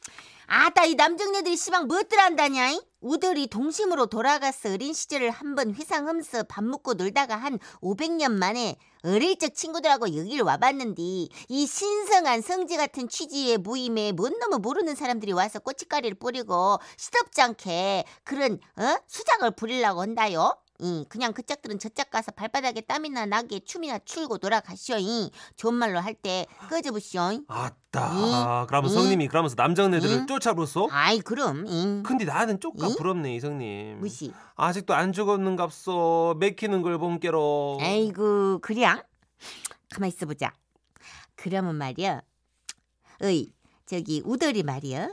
아따 0.52 0.85
이 0.87 0.97
남정네들이 0.97 1.57
시방 1.57 1.87
뭐들 1.87 2.19
한다냐? 2.19 2.71
이? 2.71 2.80
우들이 3.00 3.47
동심으로 3.47 4.07
돌아가서 4.07 4.73
어린 4.73 4.92
시절을 4.92 5.30
한번 5.30 5.73
회상하면서 5.76 6.42
밥 6.49 6.64
먹고 6.64 6.95
놀다가 6.95 7.37
한 7.37 7.61
500년 7.80 8.33
만에 8.33 8.76
어릴 9.04 9.38
적 9.38 9.54
친구들하고 9.54 10.16
여길 10.16 10.42
와봤는데 10.42 11.02
이 11.49 11.66
신성한 11.69 12.40
성지 12.42 12.76
같은 12.76 13.09
취지의 13.09 13.59
모임에 13.59 14.11
뭔 14.11 14.40
놈을 14.40 14.59
모르는 14.59 14.97
사람들이 14.97 15.30
와서 15.30 15.61
꼬치가리를 15.61 16.19
뿌리고 16.19 16.80
시덥지 16.97 17.42
않게 17.42 18.04
그런 18.25 18.59
어? 18.76 18.97
수작을 19.07 19.52
부리려고 19.52 20.00
한다요. 20.00 20.52
이 20.80 21.04
그냥 21.08 21.32
그 21.32 21.42
짝들은 21.42 21.78
저 21.78 21.90
짝 21.90 22.10
가서 22.10 22.30
발바닥에 22.32 22.82
땀이나 22.82 23.26
나게 23.26 23.60
춤이나 23.60 23.99
출고 24.04 24.38
놀아가시오. 24.40 24.96
이 24.99 25.30
좋은 25.56 25.75
말로 25.75 25.99
할 26.00 26.14
때 26.14 26.46
꺼져보시오. 26.68 27.42
아따 27.49 28.62
응? 28.62 28.66
그러면 28.68 28.90
응? 28.90 28.94
성님이 28.94 29.28
그러면서 29.28 29.54
남정네들을 29.56 30.14
응? 30.20 30.26
쫓아불었어? 30.26 30.88
아이 30.90 31.20
그럼 31.20 31.66
이 31.66 32.02
근데 32.04 32.25
나는 32.25 32.58
응? 32.90 32.94
부럽네 32.96 33.34
이성님 33.37 33.99
무시. 34.00 34.32
아직도 34.56 34.94
안 34.94 35.12
죽었는갑소 35.12 36.37
맥히는 36.38 36.82
걸 36.82 36.99
본께로 36.99 37.78
아이고 37.80 38.58
그냥 38.60 39.02
가만 39.90 40.08
있어 40.08 40.26
보자. 40.26 40.52
그러면 41.37 41.76
말이야. 41.76 42.22
어이 43.22 43.52
저기 43.87 44.22
우덜이 44.25 44.62
말이야. 44.62 45.10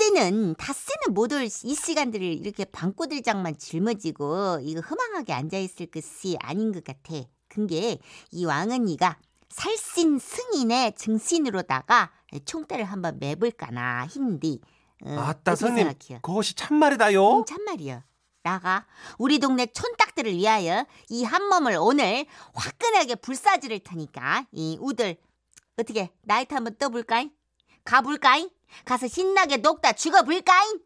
닷새는 0.00 0.54
닷새는 0.54 1.12
못올 1.14 1.44
이 1.44 1.48
시간들을 1.74 2.24
이렇게 2.24 2.64
방꼬들장만 2.64 3.58
짊어지고 3.58 4.60
이거 4.62 4.80
허망하게 4.80 5.34
앉아 5.34 5.58
있을 5.58 5.86
것이 5.86 6.38
아닌 6.40 6.72
것 6.72 6.82
같아. 6.82 7.14
근게 7.48 7.98
이 8.30 8.44
왕언니가 8.46 9.18
살신 9.50 10.18
승인의 10.18 10.94
증신으로다가 10.96 12.10
총대를 12.46 12.84
한번 12.86 13.18
매볼까나 13.20 14.06
힌디. 14.06 14.60
어, 15.04 15.10
아따 15.18 15.54
생각해요? 15.54 16.20
그것이 16.22 16.54
참말이다요. 16.54 17.38
응, 17.38 17.44
참말이야. 17.44 18.02
나가 18.42 18.86
우리 19.18 19.38
동네 19.38 19.66
촌딱들을 19.66 20.32
위하여 20.32 20.86
이 21.10 21.24
한 21.24 21.44
몸을 21.46 21.76
오늘 21.78 22.24
화끈하게 22.54 23.16
불사지를 23.16 23.80
테니까 23.80 24.46
이 24.52 24.78
우들 24.80 25.16
어떻게 25.76 26.10
나이트 26.22 26.54
한번 26.54 26.76
떠볼까잉? 26.78 27.30
가볼까잉? 27.90 28.48
가서 28.84 29.08
신나게 29.08 29.56
녹다 29.56 29.92
죽어볼까잉? 29.92 30.78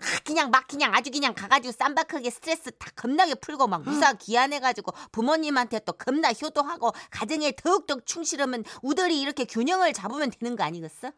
아, 0.00 0.04
그냥 0.24 0.50
막 0.50 0.66
그냥 0.66 0.94
아주 0.94 1.10
그냥 1.10 1.34
가가지고 1.34 1.72
쌈박하게 1.72 2.30
스트레스 2.30 2.70
다 2.78 2.90
겁나게 2.96 3.34
풀고 3.34 3.66
막 3.66 3.82
무사 3.82 4.14
귀환해가지고 4.14 4.92
부모님한테 5.12 5.80
또 5.80 5.92
겁나 5.92 6.32
효도하고 6.32 6.92
가정에 7.10 7.52
더욱더 7.52 8.00
충실하면 8.00 8.64
우들이 8.80 9.20
이렇게 9.20 9.44
균형을 9.44 9.92
잡으면 9.92 10.30
되는 10.30 10.56
거 10.56 10.64
아니겠어? 10.64 11.12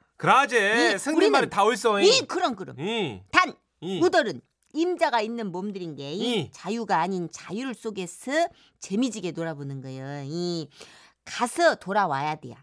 이, 0.94 0.98
성님 0.98 1.30
말이 1.30 1.48
다 1.48 1.62
옳소. 1.62 2.00
이 2.00 2.26
그럼 2.26 2.56
그럼 2.56 2.78
이. 2.80 3.22
단 3.30 3.54
이. 3.80 4.00
우들은 4.02 4.40
임자가 4.72 5.20
있는 5.20 5.52
몸들인 5.52 5.94
게이 5.94 6.18
이. 6.40 6.50
자유가 6.52 6.98
아닌 7.00 7.28
자율 7.32 7.72
속에서 7.72 8.32
재미지게 8.80 9.30
놀아보는 9.30 9.80
거예요. 9.80 10.24
이 10.26 10.68
가서 11.24 11.76
돌아와야 11.76 12.34
돼요. 12.34 12.56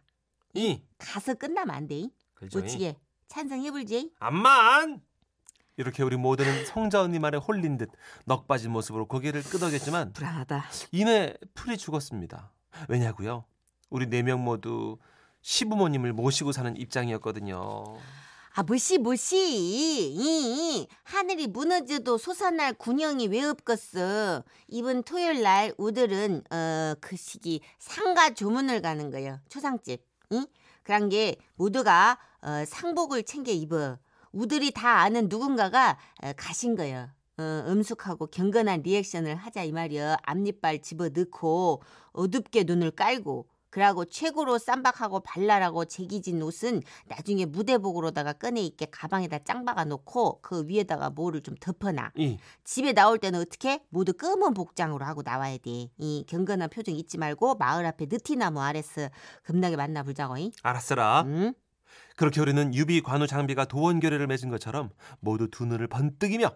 이. 0.53 0.83
가서 0.99 1.33
끝나면 1.33 1.73
안 1.73 1.87
돼. 1.87 2.09
그죠. 2.41 2.59
어찌게 2.59 2.97
찬성해볼지? 3.27 4.11
암만 4.19 5.01
이렇게 5.77 6.03
우리 6.03 6.17
모두는 6.17 6.65
성자 6.65 7.01
언니 7.01 7.17
말에 7.19 7.37
홀린 7.37 7.77
듯 7.77 7.89
넋 8.25 8.45
빠진 8.47 8.71
모습으로 8.71 9.07
고개를 9.07 9.41
끄덕였지만 9.43 10.13
불안하다. 10.13 10.65
이내 10.91 11.33
풀이 11.53 11.77
죽었습니다. 11.77 12.51
왜냐고요? 12.89 13.45
우리 13.89 14.07
네 14.07 14.21
명 14.21 14.43
모두 14.43 14.97
시부모님을 15.41 16.13
모시고 16.13 16.51
사는 16.51 16.75
입장이었거든요. 16.77 17.83
아 18.53 18.63
뭐시 18.63 18.97
뭐시 18.97 19.37
이 20.11 20.87
하늘이 21.03 21.47
무너져도 21.47 22.17
솟아날 22.17 22.73
군형이 22.73 23.27
왜 23.29 23.43
없겠어 23.45 24.43
이번 24.67 25.03
토요일 25.03 25.41
날 25.41 25.73
우들은 25.77 26.43
어 26.51 26.95
그 26.99 27.15
시기 27.15 27.61
상가 27.79 28.33
조문을 28.33 28.81
가는 28.81 29.09
거예요 29.09 29.39
초상집 29.47 30.03
이 30.31 30.45
그런 30.91 31.07
게 31.07 31.37
모두가 31.55 32.17
어 32.41 32.65
상복을 32.67 33.23
챙겨 33.23 33.49
입어. 33.53 33.97
우들이 34.33 34.71
다 34.71 34.99
아는 34.99 35.29
누군가가 35.29 35.97
어, 36.21 36.33
가신 36.35 36.75
거예요. 36.75 37.07
어, 37.37 37.63
음숙하고 37.65 38.27
경건한 38.27 38.81
리액션을 38.81 39.37
하자 39.37 39.63
이 39.63 39.71
말이야 39.71 40.17
앞니빨 40.21 40.81
집어 40.81 41.07
넣고 41.07 41.81
어둡게 42.11 42.65
눈을 42.65 42.91
깔고 42.91 43.47
그러고 43.71 44.05
최고로 44.05 44.59
쌈박하고 44.59 45.21
발랄하고 45.21 45.85
재기진 45.85 46.41
옷은 46.43 46.83
나중에 47.07 47.45
무대복으로다가 47.45 48.33
꺼내 48.33 48.61
입게 48.61 48.85
가방에다 48.91 49.39
짱 49.39 49.65
박아 49.65 49.85
놓고 49.85 50.41
그 50.41 50.67
위에다가 50.67 51.09
뭐를 51.09 51.41
좀 51.41 51.55
덮어놔. 51.59 52.11
이. 52.17 52.37
집에 52.63 52.93
나올 52.93 53.17
때는 53.17 53.39
어떻게? 53.39 53.81
모두 53.89 54.13
검은 54.13 54.53
복장으로 54.53 55.03
하고 55.05 55.23
나와야 55.23 55.57
돼. 55.57 55.87
이 55.97 56.25
경건한 56.27 56.69
표정 56.69 56.95
잊지 56.95 57.17
말고 57.17 57.55
마을 57.55 57.85
앞에 57.85 58.05
느티나무 58.09 58.61
아래서 58.61 59.09
겁나게 59.45 59.77
만나 59.77 60.03
불자고. 60.03 60.37
이. 60.37 60.51
알았어라. 60.61 61.23
응? 61.27 61.53
그렇게 62.17 62.41
우리는 62.41 62.75
유비 62.75 63.01
관우 63.01 63.25
장비가 63.25 63.65
도원결의를 63.65 64.27
맺은 64.27 64.49
것처럼 64.49 64.89
모두 65.21 65.49
두 65.49 65.65
눈을 65.65 65.87
번뜩이며 65.87 66.51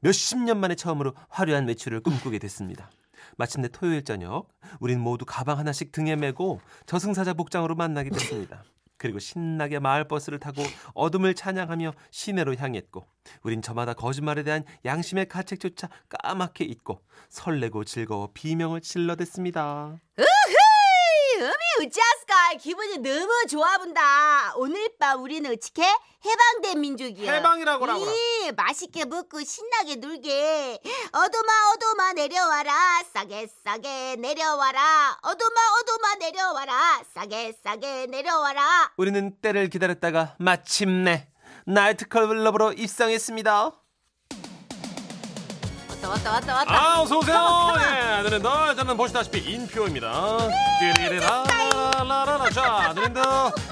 몇십 0.00 0.38
년 0.38 0.58
만에 0.60 0.74
처음으로 0.74 1.14
화려한 1.28 1.68
외출을 1.68 2.00
꿈꾸게 2.00 2.38
됐습니다. 2.38 2.90
마침내 3.36 3.68
토요일 3.68 4.04
저녁 4.04 4.48
우린 4.80 5.00
모두 5.00 5.24
가방 5.24 5.58
하나씩 5.58 5.92
등에 5.92 6.16
메고 6.16 6.60
저승사자 6.86 7.34
복장으로 7.34 7.74
만나게 7.74 8.10
됐습니다. 8.10 8.64
그리고 8.96 9.18
신나게 9.18 9.80
마을버스를 9.80 10.38
타고 10.38 10.62
어둠을 10.94 11.34
찬양하며 11.34 11.92
시내로 12.10 12.54
향했고 12.54 13.06
우린 13.42 13.60
저마다 13.60 13.92
거짓말에 13.92 14.44
대한 14.44 14.64
양심의 14.84 15.28
가책조차 15.28 15.88
까맣게 16.08 16.64
잊고 16.64 17.00
설레고 17.28 17.84
즐거워 17.84 18.30
비명을 18.32 18.80
질러댔습니다. 18.80 19.98
음이 20.18 21.86
우짜스까 21.86 22.23
기분이 22.58 22.98
너무 22.98 23.46
좋아 23.48 23.78
본다. 23.78 24.52
오늘 24.56 24.88
밤 24.98 25.22
우리는 25.22 25.50
어떻게 25.50 25.82
해방된 26.24 26.80
민족이야. 26.80 27.32
해방이라고라. 27.34 27.96
이 27.96 28.52
맛있게 28.56 29.04
먹고 29.04 29.42
신나게 29.42 29.96
놀게. 29.96 30.80
어둠아 31.12 31.72
어둠아 31.74 32.12
내려와라. 32.14 33.02
싸게 33.12 33.48
싸게 33.64 34.16
내려와라. 34.16 35.18
어둠아 35.22 35.60
어둠아 35.80 36.14
내려와라. 36.20 37.02
싸게 37.14 37.54
싸게 37.62 38.06
내려와라. 38.06 38.92
우리는 38.96 39.36
때를 39.40 39.68
기다렸다가 39.68 40.34
마침내 40.38 41.28
나이트클럽으로 41.66 42.72
입성했습니다. 42.72 43.72
왔다 46.04 46.32
왔다 46.32 46.32
왔다 46.32 46.54
왔다. 46.54 46.74
아, 46.74 47.00
어서 47.02 47.18
오세요. 47.18 47.72
예, 47.78 48.22
누님들, 48.22 48.50
저는 48.76 48.96
보시다시피 48.96 49.38
인표입니다. 49.38 50.38
띠리리라라라라. 50.80 52.50
자, 52.50 52.92
누님들, 52.94 53.22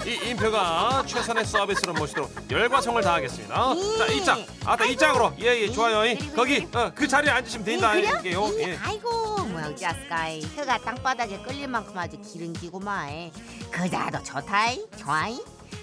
이 0.07 0.31
인표가 0.31 1.03
최선의 1.07 1.45
서비스로 1.45 1.93
모시도록 1.95 2.33
열과 2.51 2.81
성을 2.81 3.01
다하겠습니다. 3.03 3.55
자, 3.99 4.07
이 4.07 4.25
짝, 4.25 4.39
아따 4.65 4.85
이 4.87 4.97
짝으로, 4.97 5.33
예, 5.41 5.63
예, 5.63 5.71
좋아요. 5.71 6.05
이, 6.07 6.17
거기, 6.35 6.67
어, 6.75 6.91
그 6.95 7.07
자리에 7.07 7.31
앉으시면 7.31 7.65
된다. 7.65 7.95
이, 7.95 8.03
그래요? 8.03 8.49
이, 8.55 8.61
예. 8.61 8.79
아이고 8.83 9.39
뭐야 9.45 9.69
우짜스까이 9.69 10.43
혀가 10.57 10.79
땅바닥에 10.79 11.43
끌릴 11.43 11.69
만큼 11.69 11.97
아주 11.99 12.19
기른 12.21 12.53
기구만. 12.55 13.31
그자도 13.71 14.23
좋다이 14.23 14.87
좋아이. 14.99 15.39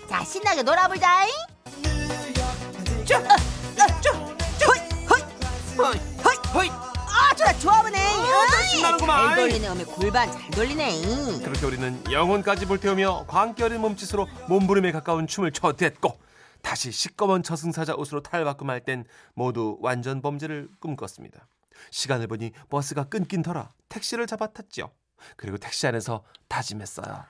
자 0.10 0.24
신나게 0.24 0.64
놀아보자이. 0.64 1.30
쭉, 3.06 3.16
어, 3.16 3.34
어, 3.34 4.02
쭉, 4.02 4.36
쭉, 4.60 4.74
허이. 6.54 6.70
아, 6.70 7.36
좋아, 7.36 7.54
좋아 7.60 7.82
보네. 7.82 7.98
어, 7.98 8.48
신나는구만. 8.72 9.28
잘 9.28 9.36
돌리네, 9.36 9.68
어메 9.68 9.84
골반 9.86 10.32
잘 10.32 10.50
돌리네. 10.52 11.40
그렇게 11.44 11.66
우리는 11.66 12.12
영혼까지 12.12 12.66
불태우며 12.66 13.26
광결인 13.28 13.82
몸짓으로 13.82 14.28
몸부림에 14.48 14.92
가까운 14.92 15.28
춤을 15.28 15.52
춰댔고 15.52 16.20
다시 16.62 16.92
시꺼먼 16.92 17.44
저승사자 17.44 17.94
옷으로 17.96 18.22
탈바꿈할 18.22 18.82
땐 18.82 19.06
모두 19.34 19.78
완전 19.82 20.22
범죄를 20.22 20.70
꿈꿨습니다. 20.80 21.48
시간을 21.92 22.28
보니 22.28 22.52
버스가 22.70 23.06
끊긴 23.06 23.42
터라 23.42 23.72
택시를 23.88 24.28
잡아탔죠. 24.28 24.92
그리고 25.38 25.58
택시 25.58 25.88
안에서 25.88 26.24
다짐했어요. 26.48 27.26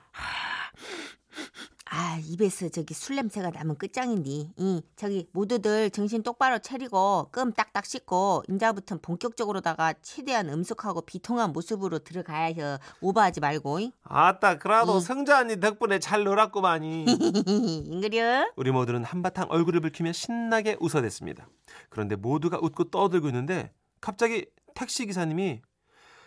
아, 1.92 2.18
입에서 2.24 2.68
저기 2.68 2.94
술 2.94 3.16
냄새가 3.16 3.50
나면 3.50 3.76
끝장인디. 3.76 4.52
이, 4.56 4.82
저기 4.94 5.28
모두들 5.32 5.90
정신 5.90 6.22
똑바로 6.22 6.60
차리고 6.60 7.28
끔 7.32 7.52
딱딱 7.52 7.84
씻고 7.84 8.44
인자부터 8.48 8.98
본격적으로다가 9.02 9.94
최대한 10.00 10.48
음숙하고 10.50 11.00
비통한 11.02 11.52
모습으로 11.52 11.98
들어가야 11.98 12.44
해. 12.54 12.78
오버하지 13.00 13.40
말고. 13.40 13.80
이. 13.80 13.92
아따 14.04 14.58
그래도 14.58 14.98
이. 14.98 15.00
성자 15.00 15.40
언니 15.40 15.58
덕분에 15.58 15.98
잘 15.98 16.22
놀았구만이. 16.22 17.06
인그려? 17.86 18.52
우리 18.54 18.70
모두는 18.70 19.02
한바탕 19.02 19.46
얼굴을 19.50 19.80
붉히며 19.80 20.12
신나게 20.12 20.76
웃어댔습니다. 20.78 21.48
그런데 21.88 22.14
모두가 22.14 22.60
웃고 22.62 22.90
떠들고 22.90 23.26
있는데 23.28 23.72
갑자기 24.00 24.46
택시 24.74 25.06
기사님이 25.06 25.60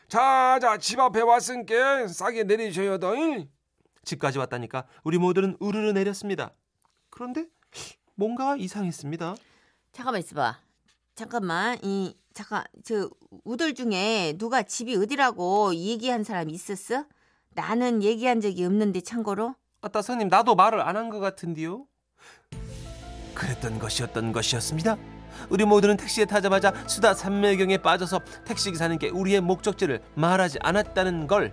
자 0.10 0.60
자 0.60 0.78
집 0.78 1.00
앞에 1.00 1.22
왔으니까 1.22 2.10
싸게 2.10 2.44
내리셔야 2.44 2.98
더. 2.98 3.14
집까지 4.06 4.38
왔다니까 4.40 4.86
우리 5.04 5.18
모두는 5.18 5.58
우르르 5.60 5.92
내렸습니다. 5.92 6.52
그런데 7.10 7.46
뭔가 8.16 8.56
이상했습니다. 8.58 9.36
잠깐만 9.92 10.20
있어봐. 10.22 10.60
잠깐만, 11.16 11.78
이, 11.84 12.16
잠깐, 12.34 12.64
저, 12.84 13.10
우들 13.44 13.76
중에 13.76 14.34
누가 14.38 14.64
집이 14.64 14.96
어디라고 14.96 15.76
얘기한 15.76 16.24
사람 16.24 16.50
있었어? 16.50 17.06
나는 17.52 18.02
얘기한 18.02 18.42
적이 18.42 18.66
없는데 18.66 19.02
참고로. 19.02 19.56
아따 19.82 20.02
선님 20.02 20.28
나도 20.30 20.56
말을 20.56 20.82
안 20.82 20.96
한 20.96 21.10
것 21.10 21.20
같은데요. 21.20 21.86
그랬던 23.36 23.80
것이었던 23.80 24.32
것이었습니다. 24.32 24.98
우리 25.50 25.66
모두는 25.66 25.98
택시에 25.98 26.26
타자마자 26.26 26.72
수다 26.88 27.14
산매경에 27.14 27.80
빠져서 27.80 28.22
택시 28.46 28.72
기사님께 28.72 29.10
우리의 29.10 29.42
목적지를 29.42 30.02
말하지 30.16 30.60
않았다는 30.62 31.28
걸 31.28 31.52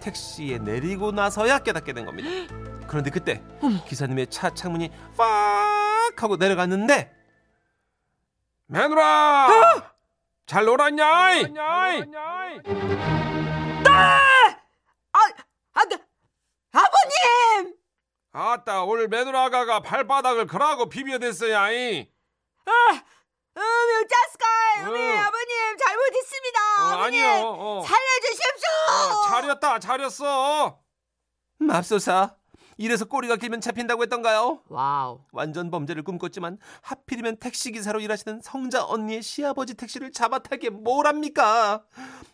택시에 0.00 0.58
내리고 0.58 1.12
나서야 1.12 1.60
깨닫게 1.60 1.92
된 1.92 2.04
겁니다. 2.06 2.28
그런데 2.88 3.10
그때 3.10 3.42
기사님의 3.86 4.28
차 4.28 4.52
창문이 4.52 4.90
팍 5.16 6.22
하고 6.22 6.36
내려갔는데 6.36 7.14
매누라! 8.66 9.48
잘 10.46 10.64
놀았냐? 10.64 11.04
아, 13.88 14.20
아, 15.12 15.84
그, 15.88 15.96
아버님! 16.72 17.74
아따 18.32 18.84
오늘 18.84 19.08
매누라가가 19.08 19.80
발바닥을 19.80 20.46
그라고 20.46 20.88
비벼댔어야 20.88 21.72
이. 21.72 22.08
아, 22.66 23.02
어미 23.54 24.08
짜스카이, 24.08 24.86
어미 24.88 25.00
어. 25.00 25.22
아버님 25.22 25.76
잘못했습니다. 25.84 26.60
아버님 26.78 27.24
아니요. 27.24 27.46
어. 27.48 27.82
살려주십시오. 27.84 28.68
어, 28.90 29.28
차렸다 29.28 29.78
차렸어 29.80 30.78
맙소사 31.58 32.36
이래서 32.78 33.04
꼬리가 33.04 33.36
길면 33.36 33.60
잡힌다고 33.60 34.02
했던가요? 34.04 34.62
와우. 34.68 35.20
완전 35.32 35.70
범죄를 35.70 36.02
꿈꿨지만 36.02 36.58
하필이면 36.82 37.36
택시 37.38 37.72
기사로 37.72 38.00
일하시는 38.00 38.40
성자 38.42 38.86
언니의 38.86 39.22
시아버지 39.22 39.74
택시를 39.74 40.12
잡아타기에 40.12 40.70
뭘 40.70 41.06
합니까? 41.06 41.84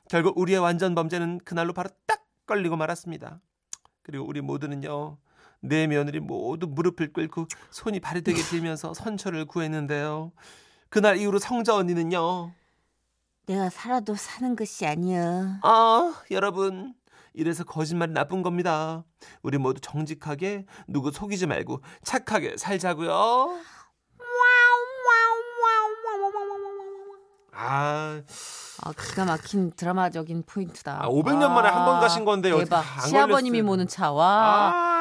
결국 0.08 0.38
우리의 0.38 0.60
완전 0.60 0.94
범죄는 0.94 1.40
그날로 1.44 1.72
바로 1.72 1.88
딱 2.06 2.22
걸리고 2.46 2.76
말았습니다. 2.76 3.40
그리고 4.04 4.24
우리 4.24 4.40
모두는요. 4.40 5.18
내 5.60 5.88
며느리 5.88 6.20
모두 6.20 6.68
무릎을 6.68 7.12
꿇고 7.12 7.48
손이 7.70 7.98
발이 7.98 8.22
되게 8.22 8.40
빌면서 8.48 8.94
선처를 8.94 9.46
구했는데요. 9.46 10.30
그날 10.88 11.16
이후로 11.18 11.38
성자 11.38 11.74
언니는요. 11.74 12.52
내가 13.46 13.70
살아도 13.70 14.14
사는 14.16 14.56
것이 14.56 14.86
아니야. 14.86 15.60
아, 15.62 16.14
여러분. 16.30 16.94
이래서 17.32 17.64
거짓말이 17.64 18.12
나쁜 18.12 18.42
겁니다. 18.42 19.04
우리 19.42 19.58
모두 19.58 19.80
정직하게 19.80 20.64
누구 20.88 21.10
속이지 21.12 21.46
말고 21.46 21.82
착하게 22.02 22.56
살자고요. 22.56 23.58
아, 27.58 28.20
아, 28.82 28.92
기가 28.92 29.24
막힌 29.24 29.72
드라마적인 29.72 30.44
포인트다. 30.46 31.04
아, 31.04 31.08
500년 31.08 31.50
만에 31.50 31.68
한번 31.68 32.00
가신 32.00 32.24
건데 32.24 32.50
대박. 32.54 32.78
안 32.98 33.08
시아버님이. 33.08 33.62
모는 33.62 33.86
차. 33.88 34.12
와. 34.12 34.95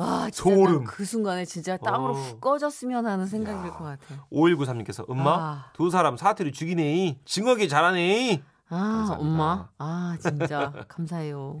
아, 0.00 0.02
와, 0.02 0.30
소름. 0.32 0.84
난그 0.84 1.04
순간에 1.04 1.44
진짜 1.44 1.76
땀으로 1.76 2.12
어. 2.12 2.16
훅 2.16 2.40
꺼졌으면 2.40 3.06
하는 3.06 3.26
생각이 3.26 3.62
들것 3.62 3.78
같아요. 3.78 4.18
5193님께서 4.32 5.04
엄마 5.08 5.30
아. 5.34 5.72
두 5.74 5.90
사람 5.90 6.16
사투리 6.16 6.52
죽이네. 6.52 7.20
징하게 7.24 7.66
잘하네. 7.68 8.42
아, 8.68 8.76
감사합니다. 8.76 9.18
엄마. 9.18 9.68
아, 9.78 10.16
진짜 10.20 10.72
감사해요. 10.88 11.60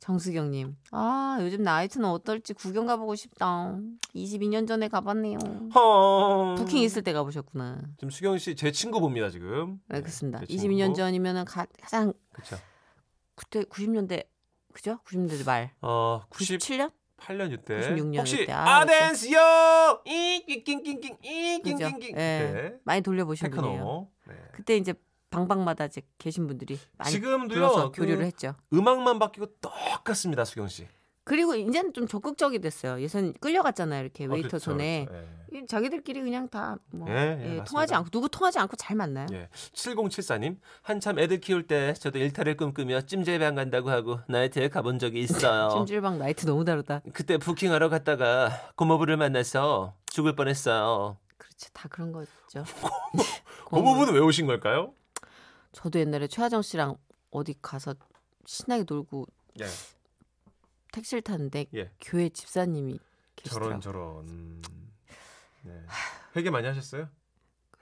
정수경님. 0.00 0.76
아, 0.90 1.38
요즘 1.40 1.62
나이트는 1.62 2.06
어떨지 2.06 2.52
구경 2.52 2.84
가보고 2.84 3.14
싶다. 3.14 3.78
22년 4.14 4.68
전에 4.68 4.88
가봤네요. 4.88 5.38
허. 5.74 6.54
부킹 6.58 6.82
있을 6.82 7.00
때 7.02 7.14
가보셨구나. 7.14 7.80
지금 7.96 8.10
수경 8.10 8.36
씨 8.36 8.54
제 8.54 8.70
친구 8.70 9.00
봅니다 9.00 9.30
지금. 9.30 9.80
네, 9.88 10.00
그렇습니다. 10.02 10.40
제 10.40 10.44
22년 10.46 10.78
친구. 10.88 10.96
전이면은 10.96 11.46
가, 11.46 11.66
가장 11.80 12.12
그렇죠. 12.32 12.56
그때 13.34 13.62
90년대 13.62 14.26
그죠? 14.74 14.98
90년대 15.06 15.46
말. 15.46 15.70
어, 15.80 16.20
90 16.28 16.58
97년? 16.60 16.90
8년 17.24 17.52
이때 17.52 17.80
96년 17.80 18.18
혹시. 18.18 18.46
아, 18.50 18.80
아댄스요 18.80 20.02
이낑낑낑낑 20.04 21.16
그죠? 21.62 21.74
이낑낑낑 21.86 22.16
예. 22.18 22.74
많이 22.84 23.00
돌려보신 23.00 23.50
분이에요. 23.50 23.72
테크노 23.74 24.10
네. 24.28 24.34
그때 24.52 24.76
이제 24.76 24.94
방방마다 25.30 25.86
이제 25.86 26.02
계신 26.18 26.46
분들이 26.46 26.78
많이 26.96 27.10
지금도요, 27.10 27.48
불러서 27.48 27.90
그- 27.90 28.02
교류를 28.02 28.24
했죠. 28.26 28.54
음악만 28.72 29.18
바뀌고 29.18 29.46
똑같습니다 29.60 30.44
수경 30.44 30.68
씨 30.68 30.86
그리고 31.24 31.54
이제는 31.54 31.94
좀 31.94 32.06
적극적이 32.06 32.60
됐어요. 32.60 33.00
예전 33.00 33.32
끌려갔잖아요. 33.34 34.02
이렇게 34.02 34.26
어, 34.26 34.28
웨이터 34.28 34.48
그렇죠, 34.48 34.70
손에. 34.72 35.06
그렇죠. 35.06 35.26
이 35.54 35.66
자기들끼리 35.66 36.20
그냥 36.20 36.48
다뭐 36.48 36.76
예, 37.08 37.12
예, 37.12 37.34
맞습니다. 37.36 37.64
통하지 37.64 37.94
않고 37.94 38.10
누구 38.10 38.28
통하지 38.28 38.58
않고 38.58 38.76
잘 38.76 38.96
만나요. 38.96 39.26
예. 39.32 39.48
7074님 39.72 40.58
한참 40.82 41.18
애들 41.18 41.40
키울 41.40 41.66
때 41.66 41.94
저도 41.94 42.18
일탈을 42.18 42.56
꿈꾸며 42.56 43.02
찜질방 43.02 43.54
간다고 43.54 43.90
하고 43.90 44.18
나이트에 44.28 44.68
가본 44.68 44.98
적이 44.98 45.20
있어요 45.20 45.68
찜질방 45.86 46.18
나이트 46.18 46.44
너무 46.46 46.64
다르다. 46.64 47.00
그때 47.12 47.38
부킹하러 47.38 47.88
갔다가 47.88 48.50
고모부를 48.74 49.16
만나서 49.16 49.94
죽을 50.06 50.34
뻔했어요 50.34 51.16
그렇지 51.38 51.72
다 51.72 51.88
그런 51.88 52.12
거죠. 52.12 52.28
고모부는 53.66 54.12
왜 54.12 54.20
오신 54.20 54.46
걸까요? 54.46 54.92
저도 55.72 55.98
옛날에 56.00 56.26
최하정 56.26 56.62
씨랑 56.62 56.96
어디 57.30 57.54
가서 57.62 57.94
신나게 58.44 58.84
놀고 58.88 59.26
예. 59.60 59.64
택시를 60.94 61.22
탔는데 61.22 61.66
예. 61.74 61.90
교회 62.00 62.28
집사님이 62.28 62.98
저런 63.44 63.80
계시더라고요. 63.80 63.80
저런 63.80 64.62
네. 65.62 65.72
회개 66.36 66.50
많이 66.50 66.66
하셨어요? 66.68 67.08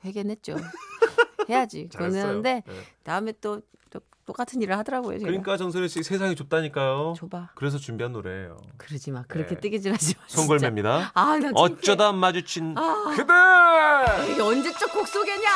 회개는 0.05 0.31
했죠. 0.33 0.57
해야지. 1.49 1.89
하는데 1.93 2.63
네. 2.67 2.83
다음에 3.03 3.33
또, 3.41 3.61
또 3.91 4.01
똑같은 4.25 4.63
일을 4.63 4.79
하더라고요. 4.79 5.19
제가. 5.19 5.27
그러니까 5.29 5.57
정선혜 5.57 5.89
씨 5.89 6.03
세상이 6.03 6.35
좁다니까요. 6.37 7.15
줘봐. 7.17 7.51
그래서 7.55 7.79
준비한 7.79 8.13
노래예요. 8.13 8.57
그러지 8.79 9.11
마. 9.11 9.25
그렇게 9.25 9.57
네. 9.57 9.61
뜨개질하지 9.61 10.15
마. 10.19 10.23
송골매입니다. 10.29 11.13
아. 11.15 11.41
어쩌다 11.55 12.13
마주친 12.13 12.77
아. 12.79 13.15
그대. 13.17 14.41
언제적 14.41 14.93
곡 14.93 15.07
소개냐? 15.07 15.51